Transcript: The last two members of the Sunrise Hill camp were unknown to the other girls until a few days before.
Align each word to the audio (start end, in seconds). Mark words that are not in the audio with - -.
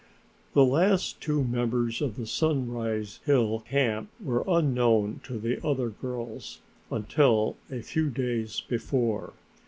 The 0.53 0.65
last 0.65 1.21
two 1.21 1.43
members 1.43 2.01
of 2.01 2.15
the 2.15 2.25
Sunrise 2.25 3.19
Hill 3.27 3.59
camp 3.69 4.09
were 4.19 4.43
unknown 4.47 5.21
to 5.25 5.37
the 5.37 5.63
other 5.63 5.89
girls 5.91 6.59
until 6.91 7.55
a 7.69 7.83
few 7.83 8.09
days 8.09 8.61
before. 8.61 9.33